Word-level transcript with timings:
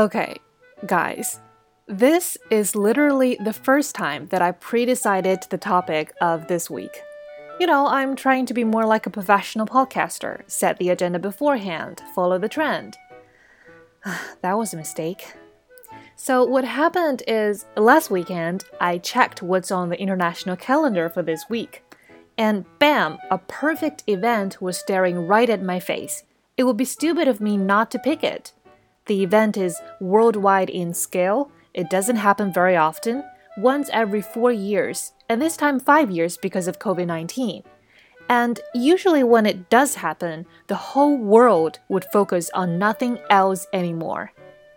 Okay, 0.00 0.36
guys, 0.86 1.40
this 1.86 2.38
is 2.50 2.74
literally 2.74 3.36
the 3.44 3.52
first 3.52 3.94
time 3.94 4.28
that 4.28 4.40
I 4.40 4.52
pre 4.52 4.86
decided 4.86 5.44
the 5.50 5.58
topic 5.58 6.14
of 6.22 6.46
this 6.46 6.70
week. 6.70 7.02
You 7.60 7.66
know, 7.66 7.86
I'm 7.86 8.16
trying 8.16 8.46
to 8.46 8.54
be 8.54 8.64
more 8.64 8.86
like 8.86 9.04
a 9.04 9.10
professional 9.10 9.66
podcaster, 9.66 10.40
set 10.46 10.78
the 10.78 10.88
agenda 10.88 11.18
beforehand, 11.18 12.00
follow 12.14 12.38
the 12.38 12.48
trend. 12.48 12.96
that 14.40 14.56
was 14.56 14.72
a 14.72 14.78
mistake. 14.78 15.34
So, 16.16 16.44
what 16.44 16.64
happened 16.64 17.22
is 17.28 17.66
last 17.76 18.10
weekend, 18.10 18.64
I 18.80 18.96
checked 18.96 19.42
what's 19.42 19.70
on 19.70 19.90
the 19.90 20.00
international 20.00 20.56
calendar 20.56 21.10
for 21.10 21.22
this 21.22 21.44
week. 21.50 21.82
And 22.38 22.64
bam, 22.78 23.18
a 23.30 23.36
perfect 23.36 24.04
event 24.06 24.62
was 24.62 24.78
staring 24.78 25.26
right 25.26 25.50
at 25.50 25.62
my 25.62 25.78
face. 25.78 26.22
It 26.56 26.64
would 26.64 26.78
be 26.78 26.86
stupid 26.86 27.28
of 27.28 27.42
me 27.42 27.58
not 27.58 27.90
to 27.90 27.98
pick 27.98 28.24
it. 28.24 28.54
The 29.10 29.24
event 29.24 29.56
is 29.56 29.82
worldwide 29.98 30.70
in 30.70 30.94
scale, 30.94 31.50
it 31.74 31.90
doesn't 31.90 32.22
happen 32.22 32.52
very 32.52 32.76
often, 32.76 33.24
once 33.58 33.90
every 33.92 34.22
four 34.22 34.52
years, 34.52 35.14
and 35.28 35.42
this 35.42 35.56
time 35.56 35.80
five 35.80 36.12
years 36.12 36.36
because 36.36 36.68
of 36.68 36.78
COVID 36.78 37.08
19. 37.08 37.64
And 38.28 38.60
usually, 38.72 39.24
when 39.24 39.46
it 39.46 39.68
does 39.68 39.96
happen, 39.96 40.46
the 40.68 40.76
whole 40.76 41.18
world 41.18 41.80
would 41.88 42.04
focus 42.12 42.50
on 42.54 42.78
nothing 42.78 43.18
else 43.28 43.66
anymore. 43.72 44.30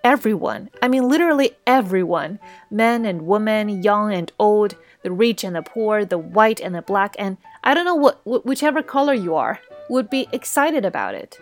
Everyone, 0.03 0.71
I 0.81 0.87
mean 0.87 1.07
literally 1.07 1.51
everyone, 1.67 2.39
men 2.71 3.05
and 3.05 3.27
women, 3.27 3.83
young 3.83 4.11
and 4.11 4.31
old, 4.39 4.75
the 5.03 5.11
rich 5.11 5.43
and 5.43 5.55
the 5.55 5.61
poor, 5.61 6.05
the 6.05 6.17
white 6.17 6.59
and 6.59 6.73
the 6.73 6.81
black, 6.81 7.15
and 7.19 7.37
I 7.63 7.75
don't 7.75 7.85
know 7.85 7.93
what, 7.93 8.25
whichever 8.47 8.81
color 8.81 9.13
you 9.13 9.35
are, 9.35 9.59
would 9.91 10.09
be 10.09 10.27
excited 10.31 10.85
about 10.85 11.13
it. 11.13 11.37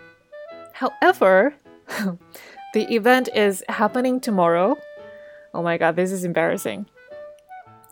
However, 0.73 1.55
The 2.73 2.93
event 2.95 3.27
is 3.35 3.65
happening 3.67 4.21
tomorrow. 4.21 4.77
Oh 5.53 5.61
my 5.61 5.77
god, 5.77 5.97
this 5.97 6.09
is 6.09 6.23
embarrassing. 6.23 6.85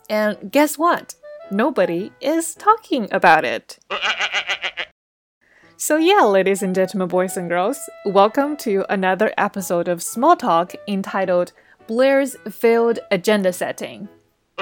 And 0.08 0.50
guess 0.50 0.78
what? 0.78 1.14
Nobody 1.50 2.12
is 2.20 2.54
talking 2.54 3.06
about 3.12 3.44
it. 3.44 3.78
So, 5.76 5.96
yeah, 5.96 6.24
ladies 6.24 6.62
and 6.62 6.74
gentlemen, 6.74 7.08
boys 7.08 7.38
and 7.38 7.48
girls, 7.48 7.88
welcome 8.04 8.54
to 8.58 8.84
another 8.92 9.32
episode 9.38 9.88
of 9.88 10.02
Small 10.02 10.36
Talk 10.36 10.74
entitled 10.86 11.52
Blair's 11.86 12.36
Failed 12.50 12.98
Agenda 13.10 13.50
Setting. 13.50 14.06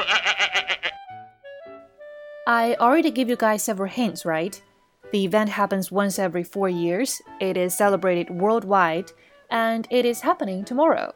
I 2.47 2.77
already 2.79 3.11
gave 3.11 3.29
you 3.29 3.35
guys 3.35 3.65
several 3.65 3.91
hints, 3.91 4.25
right? 4.25 4.63
The 5.11 5.25
event 5.25 5.51
happens 5.51 5.91
once 5.91 6.21
every 6.21 6.45
four 6.45 6.69
years, 6.69 7.21
it 7.41 7.57
is 7.57 7.75
celebrated 7.75 8.31
worldwide, 8.31 9.11
and 9.51 9.87
it 9.91 10.05
is 10.05 10.21
happening 10.21 10.65
tomorrow. 10.65 11.15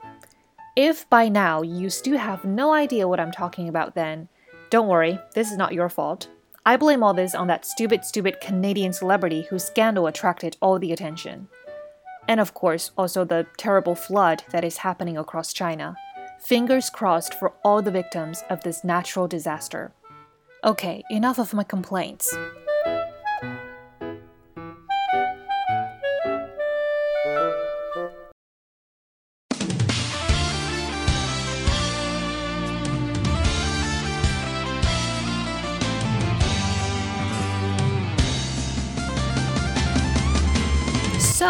If 0.77 1.09
by 1.11 1.29
now 1.29 1.63
you 1.63 1.91
still 1.91 2.19
have 2.19 2.45
no 2.45 2.73
idea 2.73 3.07
what 3.07 3.21
I'm 3.21 3.33
talking 3.33 3.69
about, 3.69 3.95
then 3.95 4.29
don't 4.71 4.89
worry, 4.89 5.19
this 5.35 5.51
is 5.51 5.59
not 5.59 5.75
your 5.75 5.89
fault. 5.91 6.29
I 6.65 6.77
blame 6.77 7.03
all 7.03 7.13
this 7.13 7.35
on 7.35 7.49
that 7.49 7.67
stupid, 7.67 8.05
stupid 8.05 8.41
Canadian 8.41 8.93
celebrity 8.93 9.43
whose 9.51 9.65
scandal 9.65 10.07
attracted 10.07 10.57
all 10.63 10.79
the 10.79 10.93
attention. 10.93 11.49
And 12.29 12.41
of 12.41 12.55
course, 12.55 12.93
also 12.97 13.25
the 13.25 13.47
terrible 13.59 13.95
flood 13.95 14.45
that 14.51 14.65
is 14.65 14.79
happening 14.79 15.19
across 15.19 15.53
China. 15.53 15.97
Fingers 16.41 16.89
crossed 16.89 17.35
for 17.35 17.53
all 17.65 17.83
the 17.83 17.91
victims 17.91 18.45
of 18.49 18.63
this 18.63 18.85
natural 18.85 19.29
disaster. 19.29 19.93
Okay, 20.65 21.03
enough 21.11 21.39
of 21.39 21.53
my 21.53 21.65
complaints. 21.65 22.35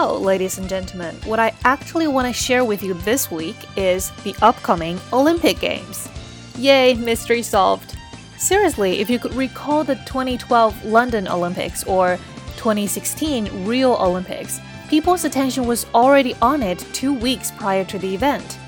So, 0.02 0.18
ladies 0.18 0.58
and 0.58 0.68
gentlemen, 0.68 1.14
what 1.26 1.38
I 1.38 1.54
actually 1.62 2.08
want 2.08 2.26
to 2.26 2.32
share 2.32 2.64
with 2.64 2.82
you 2.82 2.92
this 2.92 3.30
week 3.30 3.54
is 3.76 4.10
the 4.24 4.34
upcoming 4.42 4.98
Olympic 5.12 5.60
Games. 5.60 6.08
Yay, 6.58 6.94
mystery 6.94 7.40
solved. 7.40 7.96
Seriously, 8.36 8.98
if 8.98 9.08
you 9.08 9.20
could 9.20 9.32
recall 9.34 9.84
the 9.84 9.94
2012 9.94 10.84
London 10.84 11.28
Olympics 11.28 11.84
or 11.84 12.16
2016 12.56 13.64
Rio 13.64 13.94
Olympics, 13.94 14.58
people's 14.88 15.24
attention 15.24 15.68
was 15.68 15.86
already 15.94 16.34
on 16.42 16.64
it 16.64 16.80
two 16.92 17.14
weeks 17.14 17.52
prior 17.52 17.84
to 17.84 17.96
the 17.96 18.12
event. 18.12 18.58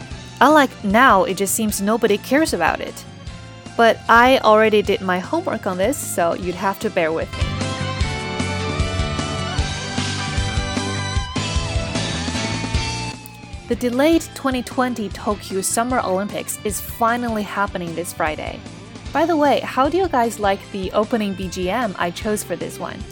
Unlike 0.41 0.85
now, 0.85 1.25
it 1.25 1.37
just 1.37 1.57
seems 1.57 1.83
nobody 1.83 2.17
cares 2.17 2.53
about 2.53 2.81
it. 2.81 3.05
But 3.77 3.99
I 4.09 4.39
already 4.39 4.83
did 4.83 5.01
my 5.01 5.19
homework 5.19 5.67
on 5.67 5.79
this, 5.79 5.99
so 5.99 6.35
you'd 6.35 6.55
have 6.55 6.79
to 6.79 6.91
bear 6.91 7.11
with 7.11 7.29
me. 7.33 7.54
The 13.67 13.77
delayed 13.77 14.21
2020 14.35 15.09
Tokyo 15.09 15.63
Summer 15.63 15.99
Olympics 16.05 16.59
is 16.65 16.83
finally 16.83 17.43
happening 17.43 17.95
this 17.95 18.13
Friday. 18.13 18.61
By 19.11 19.25
the 19.25 19.39
way, 19.39 19.61
how 19.61 19.89
do 19.89 19.97
you 19.97 20.07
guys 20.07 20.39
like 20.39 20.61
the 20.71 20.93
opening 20.93 21.35
BGM 21.35 21.95
I 21.99 22.11
chose 22.11 22.45
for 22.45 22.57
this 22.57 22.79
one? 22.79 23.03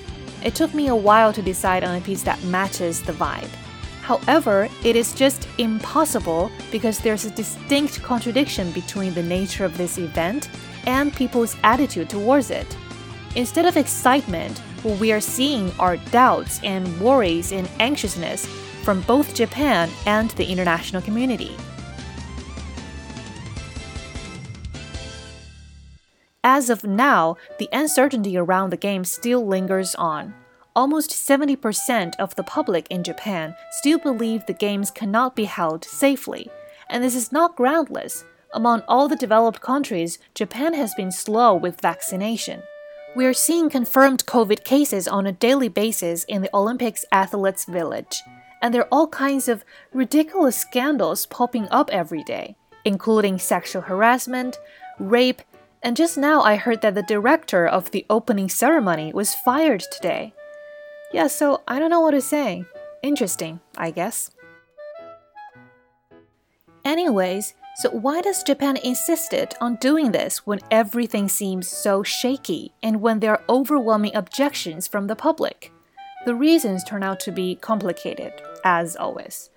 It 0.45 0.55
took 0.55 0.75
me 0.75 0.89
a 0.89 0.95
while 0.95 1.33
to 1.33 1.41
decide 1.41 1.85
on 1.85 1.97
a 1.97 2.03
piece 2.03 2.23
that 2.25 2.43
matches 2.45 3.01
the 3.01 3.15
vibe. 3.15 3.49
However, 4.03 4.69
it 4.85 4.95
is 4.95 5.15
just 5.15 5.49
impossible 5.57 6.51
because 6.71 6.99
there's 6.99 7.25
a 7.25 7.31
distinct 7.31 8.03
contradiction 8.03 8.73
between 8.73 9.15
the 9.15 9.23
nature 9.23 9.65
of 9.65 9.79
this 9.79 9.97
event 9.97 10.51
and 10.85 11.17
people's 11.17 11.57
attitude 11.65 12.11
towards 12.11 12.51
it. 12.51 12.77
Instead 13.37 13.65
of 13.65 13.79
excitement, 13.79 14.59
what 14.83 15.01
we 15.01 15.13
are 15.13 15.21
seeing 15.21 15.73
are 15.79 15.97
doubts 15.97 16.61
and 16.63 17.01
worries 17.01 17.53
and 17.53 17.71
anxiousness 17.81 18.47
from 18.83 19.01
both 19.03 19.35
Japan 19.35 19.91
and 20.07 20.31
the 20.33 20.47
international 20.47 21.03
community. 21.03 21.57
As 26.45 26.69
of 26.69 26.83
now, 26.83 27.37
the 27.59 27.69
uncertainty 27.73 28.37
around 28.37 28.71
the 28.71 28.77
game 28.77 29.05
still 29.05 29.47
lingers 29.47 29.95
on. 29.95 30.35
Almost 30.75 31.11
70% 31.11 32.15
of 32.19 32.35
the 32.35 32.43
public 32.43 32.89
in 32.91 33.05
Japan 33.05 33.55
still 33.71 33.99
believe 33.99 34.47
the 34.47 34.53
games 34.53 34.91
cannot 34.91 35.37
be 35.37 35.45
held 35.45 35.85
safely, 35.85 36.51
and 36.91 37.05
this 37.05 37.15
is 37.15 37.31
not 37.31 37.57
groundless. 37.57 38.25
Among 38.53 38.83
all 38.89 39.09
the 39.09 39.17
developed 39.17 39.61
countries, 39.61 40.19
Japan 40.35 40.75
has 40.75 40.95
been 40.95 41.13
slow 41.13 41.55
with 41.55 41.81
vaccination. 41.81 42.63
We 43.15 43.27
are 43.27 43.35
seeing 43.35 43.71
confirmed 43.71 44.27
COVID 44.27 44.65
cases 44.65 45.07
on 45.07 45.27
a 45.27 45.33
daily 45.33 45.69
basis 45.69 46.25
in 46.25 46.43
the 46.43 46.51
Olympics 46.53 47.05
athletes' 47.13 47.67
village 47.67 48.23
and 48.63 48.73
there 48.73 48.83
are 48.83 48.89
all 48.93 49.09
kinds 49.09 49.49
of 49.49 49.65
ridiculous 49.93 50.57
scandals 50.57 51.27
popping 51.27 51.69
up 51.71 51.91
every 51.91 52.23
day, 52.23 52.57
including 52.85 53.39
sexual 53.39 53.83
harassment, 53.83 54.59
rape, 54.99 55.43
and 55.83 55.97
just 55.97 56.17
now 56.17 56.43
I 56.43 56.55
heard 56.57 56.81
that 56.83 56.95
the 56.95 57.03
director 57.03 57.67
of 57.67 57.91
the 57.91 58.07
opening 58.09 58.49
ceremony 58.49 59.13
was 59.13 59.35
fired 59.35 59.83
today. 59.91 60.33
Yeah, 61.13 61.27
so 61.27 61.63
I 61.67 61.81
don't 61.81 61.91
know 61.91 62.01
what 62.01 62.13
to 62.13 62.21
say. 62.21 62.65
Interesting, 63.03 63.59
I 63.77 63.91
guess. 63.91 64.31
Anyways, 66.85 67.55
so 67.77 67.91
why 67.91 68.21
does 68.21 68.43
Japan 68.43 68.77
insisted 68.77 69.55
on 69.61 69.77
doing 69.77 70.13
this 70.13 70.47
when 70.47 70.61
everything 70.71 71.29
seems 71.29 71.69
so 71.69 72.03
shaky 72.03 72.73
and 72.83 73.01
when 73.01 73.21
there 73.21 73.33
are 73.33 73.45
overwhelming 73.49 74.15
objections 74.15 74.87
from 74.87 75.09
the 75.09 75.17
public? 75.17 75.73
The 76.25 76.35
reasons 76.35 76.85
turn 76.85 77.03
out 77.03 77.19
to 77.21 77.33
be 77.33 77.57
complicated, 77.57 78.33
as 78.65 78.97
always. 78.97 79.51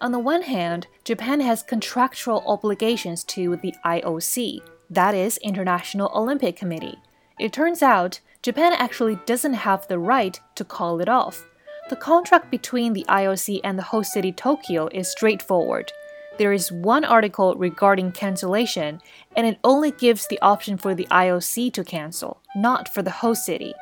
On 0.00 0.12
the 0.12 0.18
one 0.18 0.42
hand, 0.42 0.86
Japan 1.04 1.40
has 1.40 1.62
contractual 1.62 2.44
obligations 2.46 3.24
to 3.24 3.56
the 3.56 3.74
IOC, 3.84 4.60
that 4.90 5.14
is, 5.14 5.38
International 5.38 6.10
Olympic 6.14 6.56
Committee. 6.56 6.98
It 7.38 7.52
turns 7.52 7.82
out, 7.82 8.20
Japan 8.42 8.72
actually 8.72 9.18
doesn't 9.26 9.54
have 9.54 9.88
the 9.88 9.98
right 9.98 10.40
to 10.54 10.64
call 10.64 11.00
it 11.00 11.08
off. 11.08 11.44
The 11.90 11.96
contract 11.96 12.50
between 12.50 12.92
the 12.92 13.06
IOC 13.08 13.60
and 13.64 13.78
the 13.78 13.82
host 13.82 14.12
city 14.12 14.30
Tokyo 14.30 14.88
is 14.92 15.10
straightforward. 15.10 15.90
There 16.38 16.52
is 16.52 16.70
one 16.70 17.04
article 17.04 17.56
regarding 17.56 18.12
cancellation, 18.12 19.00
and 19.36 19.46
it 19.46 19.58
only 19.64 19.90
gives 19.90 20.28
the 20.28 20.40
option 20.40 20.76
for 20.78 20.94
the 20.94 21.08
IOC 21.10 21.72
to 21.72 21.82
cancel, 21.82 22.40
not 22.54 22.88
for 22.88 23.02
the 23.02 23.10
host 23.10 23.44
city. 23.44 23.74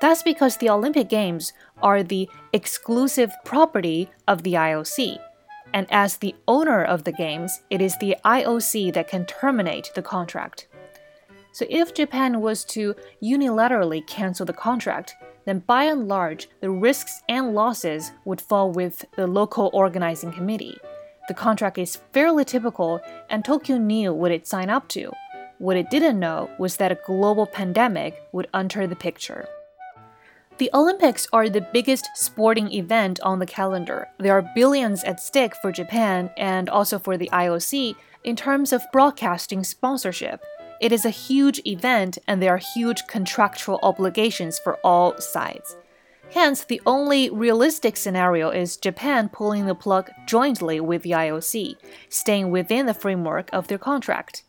That's 0.00 0.22
because 0.22 0.56
the 0.56 0.70
Olympic 0.70 1.08
Games 1.08 1.52
are 1.82 2.02
the 2.02 2.28
exclusive 2.52 3.32
property 3.44 4.08
of 4.28 4.44
the 4.44 4.54
IOC. 4.54 5.18
And 5.74 5.86
as 5.90 6.16
the 6.16 6.34
owner 6.46 6.84
of 6.84 7.04
the 7.04 7.12
Games, 7.12 7.60
it 7.68 7.82
is 7.82 7.98
the 7.98 8.16
IOC 8.24 8.92
that 8.94 9.08
can 9.08 9.26
terminate 9.26 9.90
the 9.94 10.02
contract. 10.02 10.68
So 11.52 11.66
if 11.68 11.94
Japan 11.94 12.40
was 12.40 12.64
to 12.66 12.94
unilaterally 13.22 14.06
cancel 14.06 14.46
the 14.46 14.52
contract, 14.52 15.16
then 15.44 15.58
by 15.66 15.84
and 15.84 16.06
large, 16.06 16.48
the 16.60 16.70
risks 16.70 17.20
and 17.28 17.54
losses 17.54 18.12
would 18.24 18.40
fall 18.40 18.70
with 18.70 19.04
the 19.16 19.26
local 19.26 19.68
organizing 19.72 20.30
committee. 20.32 20.78
the 21.28 21.34
contract 21.34 21.76
is 21.76 22.00
fairly 22.12 22.44
typical, 22.44 23.00
and 23.28 23.44
Tokyo 23.44 23.76
knew 23.76 24.12
what 24.14 24.32
it 24.32 24.46
signed 24.46 24.70
up 24.70 24.88
to. 24.88 25.12
What 25.58 25.76
it 25.76 25.90
didn't 25.90 26.18
know 26.18 26.50
was 26.58 26.78
that 26.78 26.90
a 26.90 26.98
global 27.06 27.46
pandemic 27.46 28.22
would 28.32 28.48
enter 28.54 28.86
the 28.86 28.96
picture. 28.96 29.46
The 30.58 30.70
Olympics 30.74 31.28
are 31.32 31.48
the 31.48 31.66
biggest 31.72 32.08
sporting 32.16 32.72
event 32.72 33.20
on 33.20 33.38
the 33.38 33.46
calendar. 33.46 34.08
There 34.18 34.32
are 34.32 34.50
billions 34.56 35.04
at 35.04 35.20
stake 35.20 35.54
for 35.62 35.70
Japan 35.70 36.30
and 36.36 36.68
also 36.68 36.98
for 36.98 37.16
the 37.16 37.30
IOC 37.32 37.94
in 38.24 38.34
terms 38.34 38.72
of 38.72 38.82
broadcasting 38.92 39.62
sponsorship. 39.62 40.42
It 40.80 40.90
is 40.90 41.04
a 41.04 41.10
huge 41.10 41.60
event 41.64 42.18
and 42.26 42.42
there 42.42 42.52
are 42.52 42.60
huge 42.74 43.06
contractual 43.06 43.78
obligations 43.84 44.58
for 44.58 44.78
all 44.82 45.16
sides. 45.20 45.76
Hence, 46.32 46.64
the 46.64 46.82
only 46.84 47.30
realistic 47.30 47.96
scenario 47.96 48.50
is 48.50 48.76
Japan 48.76 49.28
pulling 49.28 49.66
the 49.66 49.76
plug 49.76 50.10
jointly 50.26 50.80
with 50.80 51.02
the 51.02 51.12
IOC, 51.12 51.76
staying 52.08 52.50
within 52.50 52.86
the 52.86 52.94
framework 52.94 53.48
of 53.52 53.68
their 53.68 53.78
contract. 53.78 54.42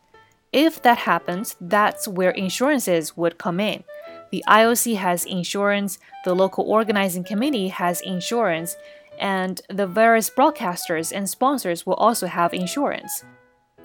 If 0.52 0.82
that 0.82 0.98
happens, 0.98 1.56
that's 1.62 2.08
where 2.08 2.32
insurances 2.32 3.16
would 3.16 3.38
come 3.38 3.60
in. 3.60 3.84
The 4.32 4.44
IOC 4.48 4.96
has 4.98 5.26
insurance, 5.26 5.98
the 6.24 6.36
local 6.36 6.66
organizing 6.66 7.24
committee 7.24 7.70
has 7.70 8.02
insurance, 8.02 8.76
and 9.20 9.62
the 9.70 9.88
various 9.88 10.30
broadcasters 10.30 11.12
and 11.16 11.30
sponsors 11.30 11.86
will 11.86 11.96
also 11.96 12.28
have 12.28 12.54
insurance. 12.54 13.24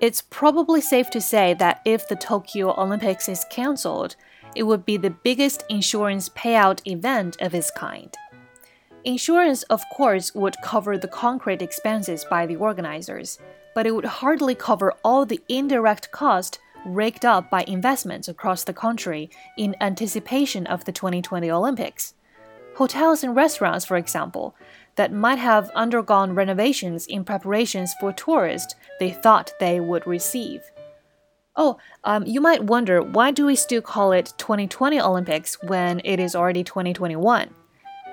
It's 0.01 0.23
probably 0.23 0.81
safe 0.81 1.11
to 1.11 1.21
say 1.21 1.55
that 1.55 1.81
if 1.85 2.09
the 2.09 2.17
Tokyo 2.17 2.75
Olympics 2.81 3.29
is 3.29 3.47
cancelled, 3.51 4.17
it 4.55 4.65
would 4.65 4.85
be 4.85 4.97
the 4.97 5.11
biggest 5.11 5.65
insurance 5.69 6.29
payout 6.29 6.81
event 6.87 7.41
of 7.41 7.55
its 7.55 7.71
kind. 7.71 8.15
Insurance, 9.05 9.63
of 9.65 9.83
course, 9.93 10.35
would 10.35 10.57
cover 10.63 10.97
the 10.97 11.09
concrete 11.09 11.63
expenses 11.63 12.25
by 12.29 12.47
the 12.47 12.57
organizers, 12.57 13.39
but 13.75 13.87
it 13.87 13.95
would 13.95 14.05
hardly 14.05 14.55
cover 14.55 14.95
all 15.05 15.27
the 15.27 15.41
indirect 15.49 16.11
cost 16.11 16.59
raked 16.85 17.25
up 17.25 17.51
by 17.51 17.65
investments 17.67 18.29
across 18.29 18.65
the 18.65 18.73
country 18.73 19.31
in 19.57 19.77
anticipation 19.81 20.67
of 20.67 20.85
the 20.85 20.93
2020 20.93 21.51
Olympics. 21.51 22.15
Hotels 22.77 23.23
and 23.23 23.37
restaurants, 23.37 23.85
for 23.85 23.97
example, 23.97 24.55
that 24.97 25.13
might 25.13 25.39
have 25.39 25.71
undergone 25.75 26.35
renovations 26.35 27.07
in 27.07 27.25
preparations 27.25 27.95
for 28.01 28.13
tourists 28.13 28.75
they 29.01 29.11
thought 29.11 29.53
they 29.61 29.81
would 29.81 30.07
receive. 30.07 30.63
Oh, 31.57 31.79
um, 32.03 32.27
you 32.27 32.41
might 32.41 32.65
wonder 32.65 33.01
why 33.01 33.31
do 33.31 33.47
we 33.47 33.55
still 33.55 33.81
call 33.81 34.13
it 34.13 34.33
2020 34.39 35.01
Olympics 35.01 35.63
when 35.63 36.01
it 36.05 36.19
is 36.19 36.35
already 36.35 36.65
2021? 36.65 37.51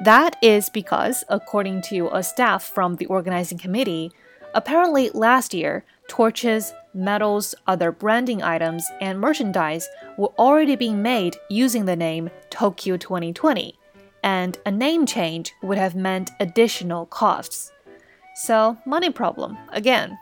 That 0.01 0.35
is 0.41 0.69
because, 0.69 1.23
according 1.29 1.81
to 1.83 2.09
a 2.13 2.23
staff 2.23 2.63
from 2.63 2.95
the 2.95 3.07
organizing 3.07 3.57
committee, 3.57 4.11
apparently 4.53 5.09
last 5.11 5.53
year, 5.53 5.85
torches, 6.07 6.73
medals, 6.93 7.55
other 7.67 7.91
branding 7.91 8.41
items, 8.43 8.85
and 8.99 9.19
merchandise 9.19 9.87
were 10.17 10.31
already 10.37 10.75
being 10.75 11.01
made 11.01 11.37
using 11.49 11.85
the 11.85 11.95
name 11.95 12.29
Tokyo 12.49 12.97
2020, 12.97 13.77
and 14.23 14.57
a 14.65 14.71
name 14.71 15.05
change 15.05 15.53
would 15.61 15.77
have 15.77 15.95
meant 15.95 16.31
additional 16.39 17.05
costs. 17.05 17.71
So, 18.35 18.77
money 18.85 19.09
problem 19.09 19.57
again. 19.69 20.17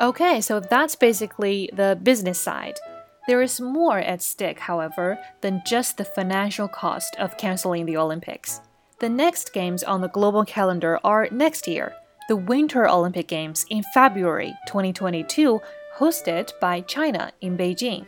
Okay, 0.00 0.42
so 0.42 0.60
that's 0.60 0.96
basically 0.96 1.70
the 1.72 1.98
business 2.02 2.38
side. 2.38 2.78
There 3.26 3.40
is 3.40 3.58
more 3.58 3.98
at 3.98 4.20
stake, 4.20 4.60
however, 4.60 5.18
than 5.40 5.62
just 5.64 5.96
the 5.96 6.04
financial 6.04 6.68
cost 6.68 7.16
of 7.16 7.38
canceling 7.38 7.86
the 7.86 7.96
Olympics. 7.96 8.60
The 8.98 9.08
next 9.08 9.54
games 9.54 9.82
on 9.82 10.02
the 10.02 10.08
global 10.08 10.44
calendar 10.44 11.00
are 11.02 11.28
next 11.30 11.66
year, 11.66 11.94
the 12.28 12.36
Winter 12.36 12.86
Olympic 12.86 13.26
Games 13.26 13.64
in 13.70 13.82
February 13.94 14.54
2022, 14.66 15.60
hosted 15.96 16.52
by 16.60 16.82
China 16.82 17.32
in 17.40 17.56
Beijing. 17.56 18.04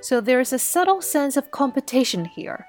So 0.00 0.20
there 0.20 0.40
is 0.40 0.52
a 0.52 0.58
subtle 0.58 1.02
sense 1.02 1.36
of 1.36 1.50
competition 1.52 2.24
here. 2.24 2.66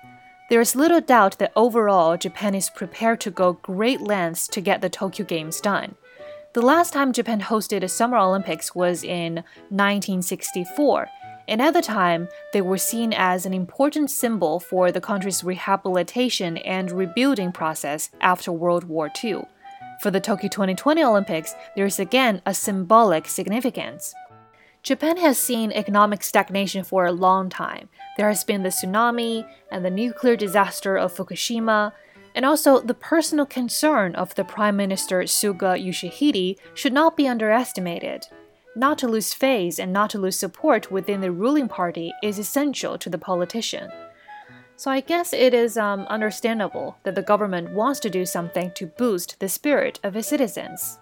There 0.50 0.62
is 0.62 0.76
little 0.76 1.02
doubt 1.02 1.38
that 1.40 1.52
overall 1.56 2.18
Japan 2.18 2.56
is 2.56 2.70
prepared 2.70 3.20
to 3.22 3.32
go 3.32 3.54
great 3.54 4.02
lengths 4.02 4.48
to 4.50 4.62
get 4.62 4.82
the 4.82 4.90
Tokyo 4.90 5.26
Games 5.26 5.60
done. 5.62 5.96
The 6.54 6.62
last 6.64 6.94
time 6.94 7.14
Japan 7.14 7.42
hosted 7.42 7.84
a 7.84 7.88
Summer 7.88 8.18
Olympics 8.18 8.74
was 8.74 9.04
in 9.04 9.36
1964, 9.70 11.08
and 11.50 11.62
at 11.62 11.74
the 11.74 11.82
time, 11.82 12.30
they 12.54 12.62
were 12.62 12.78
seen 12.78 13.12
as 13.12 13.46
an 13.46 13.54
important 13.54 14.12
symbol 14.12 14.60
for 14.60 14.92
the 14.92 15.02
country's 15.02 15.44
rehabilitation 15.44 16.58
and 16.58 16.92
rebuilding 16.92 17.52
process 17.52 18.12
after 18.22 18.52
World 18.52 18.84
War 18.84 19.12
II. 19.24 19.42
For 20.02 20.12
the 20.12 20.22
Tokyo 20.22 20.48
2020 20.48 21.04
Olympics, 21.04 21.56
there 21.76 21.86
is 21.86 22.00
again 22.00 22.42
a 22.46 22.54
symbolic 22.54 23.28
significance. 23.28 24.14
Japan 24.84 25.18
has 25.18 25.38
seen 25.38 25.72
economic 25.74 26.24
stagnation 26.24 26.84
for 26.86 27.06
a 27.06 27.12
long 27.12 27.50
time. 27.50 27.90
There 28.16 28.30
has 28.30 28.44
been 28.44 28.64
the 28.64 28.70
tsunami 28.70 29.46
and 29.72 29.84
the 29.84 29.90
nuclear 29.90 30.38
disaster 30.38 30.96
of 30.96 31.14
Fukushima, 31.14 31.92
and 32.36 32.46
also, 32.46 32.80
the 32.80 32.94
personal 32.94 33.48
concern 33.48 34.14
of 34.16 34.36
the 34.36 34.46
Prime 34.46 34.78
Minister 34.78 35.24
Suga 35.24 35.84
Yoshihide 35.84 36.58
should 36.76 36.94
not 36.94 37.18
be 37.18 37.28
underestimated. 37.28 38.28
Not 38.76 38.98
to 39.00 39.08
lose 39.08 39.34
face 39.34 39.80
and 39.80 39.92
not 39.92 40.10
to 40.12 40.20
lose 40.20 40.38
support 40.38 40.92
within 40.92 41.22
the 41.22 41.32
ruling 41.32 41.68
party 41.68 42.14
is 42.22 42.38
essential 42.38 42.98
to 42.98 43.10
the 43.10 43.18
politician. 43.18 43.92
So 44.76 44.92
I 44.92 45.02
guess 45.02 45.34
it 45.34 45.54
is 45.54 45.78
um, 45.78 46.02
understandable 46.02 46.98
that 47.04 47.16
the 47.16 47.22
government 47.22 47.72
wants 47.72 48.00
to 48.02 48.10
do 48.10 48.26
something 48.26 48.72
to 48.76 48.86
boost 48.86 49.40
the 49.40 49.50
spirit 49.50 50.00
of 50.04 50.16
its 50.16 50.30
citizens. 50.30 51.00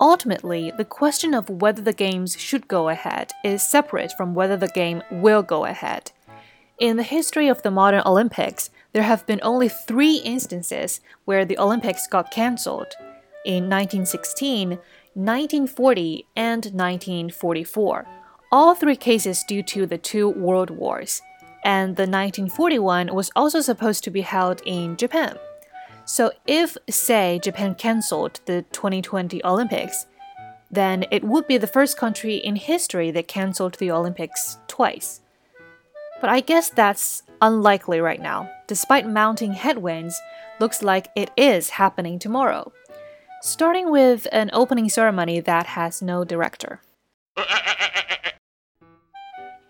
Ultimately, 0.00 0.72
the 0.76 0.84
question 0.84 1.34
of 1.34 1.48
whether 1.48 1.80
the 1.80 1.92
games 1.92 2.38
should 2.38 2.68
go 2.68 2.88
ahead 2.88 3.32
is 3.42 3.68
separate 3.68 4.12
from 4.16 4.34
whether 4.34 4.56
the 4.56 4.68
game 4.68 5.02
will 5.10 5.42
go 5.42 5.64
ahead. 5.64 6.12
In 6.78 6.96
the 6.96 7.02
history 7.02 7.48
of 7.48 7.62
the 7.62 7.70
modern 7.70 8.02
Olympics, 8.04 8.70
there 8.92 9.04
have 9.04 9.26
been 9.26 9.40
only 9.42 9.68
three 9.68 10.16
instances 10.16 11.00
where 11.24 11.44
the 11.44 11.58
Olympics 11.58 12.06
got 12.06 12.30
cancelled 12.30 12.94
in 13.44 13.64
1916, 13.64 14.78
1940, 15.14 16.26
and 16.34 16.64
1944. 16.66 18.06
All 18.50 18.74
three 18.74 18.96
cases 18.96 19.44
due 19.44 19.62
to 19.62 19.86
the 19.86 19.98
two 19.98 20.28
world 20.28 20.70
wars. 20.70 21.22
And 21.64 21.96
the 21.96 22.02
1941 22.02 23.14
was 23.14 23.30
also 23.34 23.60
supposed 23.60 24.04
to 24.04 24.10
be 24.10 24.20
held 24.20 24.60
in 24.66 24.96
Japan. 24.96 25.38
So, 26.04 26.32
if, 26.46 26.76
say, 26.90 27.40
Japan 27.42 27.74
cancelled 27.74 28.40
the 28.44 28.62
2020 28.72 29.42
Olympics, 29.44 30.06
then 30.70 31.06
it 31.10 31.24
would 31.24 31.46
be 31.46 31.56
the 31.56 31.66
first 31.66 31.96
country 31.96 32.36
in 32.36 32.56
history 32.56 33.10
that 33.12 33.28
cancelled 33.28 33.74
the 33.74 33.90
Olympics 33.90 34.58
twice. 34.66 35.20
But 36.20 36.30
I 36.30 36.40
guess 36.40 36.68
that's 36.68 37.22
unlikely 37.40 38.00
right 38.00 38.20
now. 38.20 38.50
Despite 38.66 39.08
mounting 39.08 39.52
headwinds, 39.52 40.20
looks 40.60 40.82
like 40.82 41.08
it 41.16 41.30
is 41.36 41.70
happening 41.70 42.18
tomorrow. 42.18 42.72
Starting 43.46 43.90
with 43.90 44.26
an 44.32 44.48
opening 44.54 44.88
ceremony 44.88 45.38
that 45.38 45.66
has 45.66 46.00
no 46.00 46.24
director. 46.24 46.80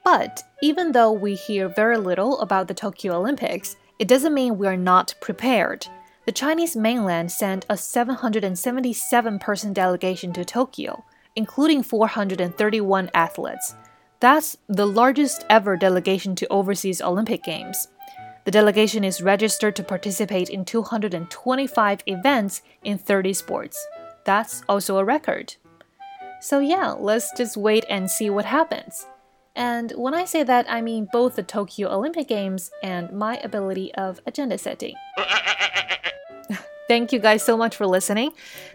But 0.05 0.45
even 0.63 0.93
though 0.93 1.11
we 1.11 1.35
hear 1.35 1.67
very 1.67 1.99
little 1.99 2.39
about 2.39 2.69
the 2.69 2.75
Tokyo 2.75 3.17
Olympics, 3.17 3.75
it 3.99 4.07
doesn't 4.07 4.33
mean 4.33 4.59
we're 4.59 4.77
not 4.77 5.17
prepared. 5.21 5.89
The 6.25 6.31
Chinese 6.31 6.77
mainland 6.77 7.33
sent 7.33 7.67
a 7.69 7.77
777 7.77 9.41
person 9.41 9.73
delegation 9.73 10.33
to 10.35 10.45
Tokyo, 10.45 11.05
including 11.35 11.83
431 11.83 13.11
athletes. 13.13 13.75
That's 14.21 14.57
the 14.69 14.87
largest 14.87 15.45
ever 15.51 15.77
delegation 15.77 16.37
to 16.37 16.47
overseas 16.49 17.03
Olympic 17.03 17.43
Games. 17.43 17.89
The 18.45 18.51
delegation 18.51 19.05
is 19.05 19.23
registered 19.23 19.75
to 19.77 19.83
participate 19.83 20.51
in 20.51 20.65
225 20.65 22.01
events 22.07 22.63
in 22.83 22.99
30 22.99 23.33
sports. 23.33 23.87
That's 24.25 24.63
also 24.69 24.99
a 24.99 25.05
record. 25.05 25.55
So, 26.41 26.59
yeah, 26.59 26.91
let's 26.91 27.33
just 27.37 27.57
wait 27.57 27.87
and 27.89 28.11
see 28.11 28.29
what 28.29 28.45
happens. 28.45 29.07
And 29.57 29.93
when 29.93 30.15
I 30.15 30.27
say 30.27 30.43
that, 30.43 30.67
I 30.69 30.83
mean 30.83 31.09
both 31.11 31.37
the 31.37 31.43
Tokyo 31.43 31.89
Olympic 31.89 32.29
Games 32.29 32.71
and 32.83 33.11
my 33.13 33.39
ability 33.39 33.95
of 33.95 34.21
agenda 34.27 34.59
setting. 34.59 34.95
Thank 36.89 37.13
you 37.13 37.19
guys 37.19 37.43
so 37.43 37.57
much 37.57 37.77
for 37.77 37.87
listening. 37.87 38.33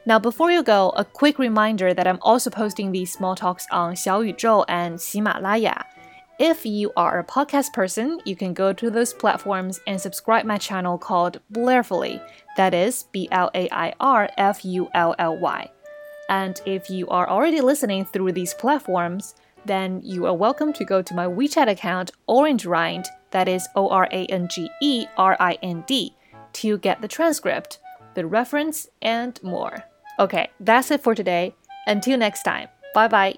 Now, 0.07 0.17
before 0.17 0.49
you 0.49 0.63
go, 0.63 0.89
a 0.95 1.05
quick 1.05 1.38
reminder 1.38 1.93
that 1.93 2.07
I'm 2.07 2.17
also 2.23 2.49
posting 2.49 2.91
these 2.91 3.13
small 3.13 3.35
talks 3.35 3.67
on 3.69 3.93
Xiaoyuzhou 3.93 4.65
and 4.67 4.97
Ximalaya. 4.97 5.83
If 6.39 6.65
you 6.65 6.93
are 6.96 7.19
a 7.19 7.24
podcast 7.25 7.74
person, 7.74 8.22
you 8.24 8.34
can 8.34 8.53
go 8.53 8.72
to 8.72 8.89
those 8.89 9.13
platforms 9.13 9.81
and 9.86 10.00
subscribe 10.00 10.46
my 10.46 10.58
channel 10.58 10.98
called 10.98 11.41
Blairfully. 11.50 12.22
That 12.55 12.74
is 12.74 13.03
B 13.12 13.27
L 13.29 13.51
A 13.53 13.67
I 13.74 13.93
R 14.00 14.29
F 14.38 14.63
U 14.63 14.88
L 14.93 15.13
L 15.19 15.38
Y. 15.38 15.69
And 16.29 16.62
if 16.65 16.89
you 16.89 17.10
are 17.10 17.27
already 17.27 17.60
listening 17.60 18.05
through 18.05 18.31
these 18.31 18.53
platforms, 18.53 19.36
then 19.65 20.00
you 20.01 20.25
are 20.27 20.34
welcome 20.34 20.72
to 20.74 20.86
go 20.86 21.01
to 21.01 21.13
my 21.13 21.25
WeChat 21.25 21.69
account, 21.69 22.12
Orange 22.27 22.65
Rind, 22.65 23.05
that 23.31 23.50
is 23.50 23.67
O 23.75 23.89
R 23.89 24.08
A 24.10 24.25
N 24.27 24.48
G 24.48 24.69
E 24.81 25.08
R 25.17 25.36
I 25.41 25.58
N 25.62 25.84
D, 25.88 26.15
to 26.53 26.77
get 26.77 27.01
the 27.01 27.10
transcript, 27.10 27.79
the 28.13 28.25
reference, 28.25 28.88
and 29.01 29.43
more. 29.43 29.84
Okay, 30.17 30.50
that's 30.62 30.89
it 30.89 31.03
for 31.03 31.13
today. 31.13 31.53
Until 31.86 32.17
next 32.17 32.43
time, 32.43 32.69
bye 32.93 33.10
bye. 33.10 33.36